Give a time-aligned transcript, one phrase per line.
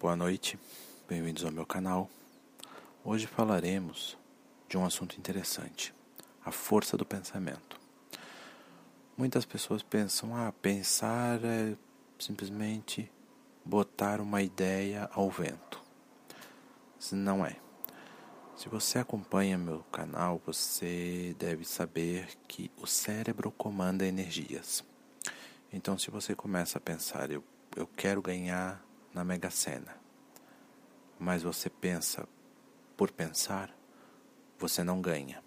[0.00, 0.58] Boa noite,
[1.06, 2.08] bem-vindos ao meu canal.
[3.04, 4.16] Hoje falaremos
[4.66, 5.92] de um assunto interessante:
[6.42, 7.78] a força do pensamento.
[9.14, 11.76] Muitas pessoas pensam, ah, pensar é
[12.18, 13.12] simplesmente
[13.62, 15.82] botar uma ideia ao vento.
[17.12, 17.56] Não é.
[18.56, 24.82] Se você acompanha meu canal, você deve saber que o cérebro comanda energias.
[25.70, 27.44] Então, se você começa a pensar, eu,
[27.76, 28.82] eu quero ganhar
[29.12, 29.96] na Mega Sena,
[31.18, 32.28] mas você pensa
[32.96, 33.74] por pensar,
[34.58, 35.42] você não ganha.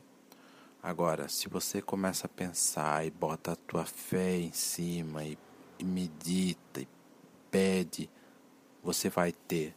[0.82, 5.38] Agora, se você começa a pensar e bota a tua fé em cima e,
[5.80, 6.88] e medita e
[7.50, 8.10] pede,
[8.84, 9.74] você vai ter,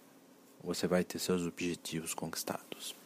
[0.65, 2.97] você vai ter seus objetivos conquistados.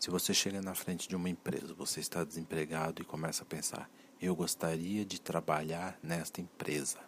[0.00, 3.88] Se você chega na frente de uma empresa, você está desempregado e começa a pensar:
[4.20, 6.98] eu gostaria de trabalhar nesta empresa.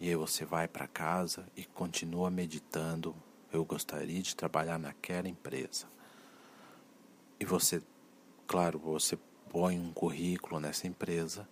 [0.00, 3.14] E aí você vai para casa e continua meditando.
[3.52, 5.86] Eu gostaria de trabalhar naquela empresa.
[7.38, 7.82] E você,
[8.46, 9.18] claro, você
[9.50, 11.48] põe um currículo nessa empresa.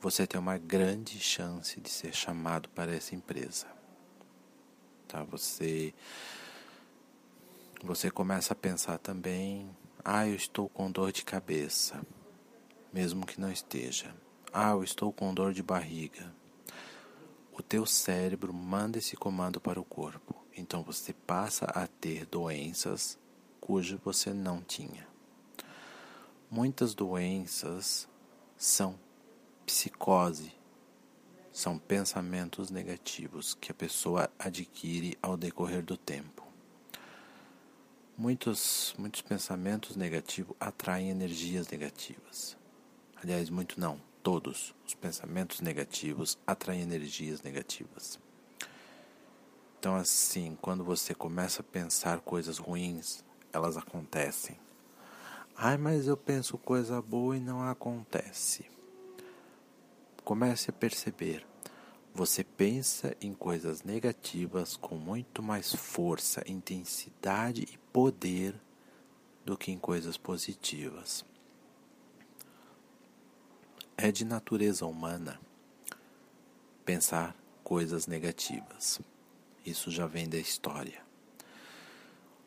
[0.00, 3.66] Você tem uma grande chance de ser chamado para essa empresa.
[5.08, 5.24] Tá?
[5.24, 5.94] Você
[7.82, 9.70] você começa a pensar também,
[10.04, 12.04] ah, eu estou com dor de cabeça,
[12.92, 14.12] mesmo que não esteja.
[14.52, 16.34] Ah, eu estou com dor de barriga,
[17.68, 20.34] teu cérebro manda esse comando para o corpo.
[20.56, 23.18] Então você passa a ter doenças
[23.60, 25.06] cujas você não tinha.
[26.50, 28.08] Muitas doenças
[28.56, 28.98] são
[29.66, 30.50] psicose,
[31.52, 36.46] são pensamentos negativos que a pessoa adquire ao decorrer do tempo.
[38.16, 42.56] Muitos, muitos pensamentos negativos atraem energias negativas.
[43.22, 48.18] Aliás, muito não todos os pensamentos negativos atraem energias negativas.
[49.78, 54.58] Então, assim, quando você começa a pensar coisas ruins, elas acontecem.
[55.56, 58.66] Ai, mas eu penso coisa boa e não acontece.
[60.24, 61.46] Comece a perceber.
[62.14, 68.60] Você pensa em coisas negativas com muito mais força, intensidade e poder
[69.44, 71.24] do que em coisas positivas.
[74.00, 75.40] É de natureza humana
[76.84, 79.00] pensar coisas negativas.
[79.66, 81.02] Isso já vem da história.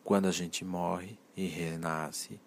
[0.02, 2.40] Quando a gente morre e renasce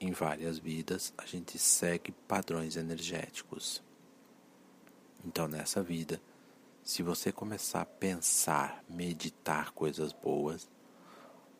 [0.00, 3.82] em várias vidas, a gente segue padrões energéticos.
[5.22, 6.18] Então, nessa vida,
[6.82, 10.66] se você começar a pensar, meditar coisas boas,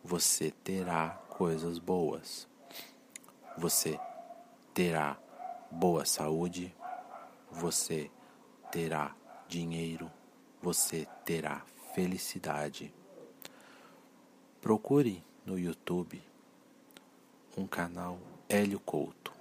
[0.02, 2.48] você terá coisas boas.
[3.58, 4.00] Você
[4.72, 5.20] terá
[5.70, 6.74] boa saúde,
[7.50, 8.10] você
[8.72, 9.14] terá
[9.46, 10.10] dinheiro,
[10.60, 11.64] você terá
[11.94, 12.92] felicidade.
[14.60, 16.22] Procure no YouTube
[17.56, 19.32] um canal Hélio Couto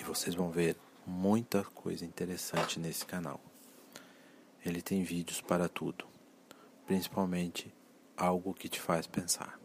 [0.00, 0.76] e vocês vão ver
[1.06, 3.40] muita coisa interessante nesse canal.
[4.64, 6.06] Ele tem vídeos para tudo,
[6.86, 7.72] principalmente
[8.16, 9.60] algo que te faz pensar.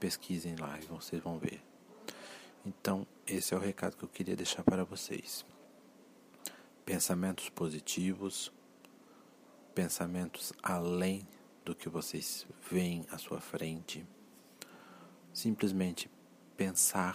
[0.00, 1.73] Pesquisem lá e vocês vão ver.
[2.66, 5.44] Então, esse é o recado que eu queria deixar para vocês.
[6.86, 8.50] Pensamentos positivos,
[9.74, 11.26] pensamentos além
[11.64, 14.06] do que vocês veem à sua frente.
[15.32, 16.10] Simplesmente
[16.56, 17.12] pensar